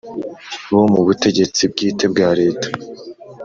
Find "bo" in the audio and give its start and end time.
0.73-0.83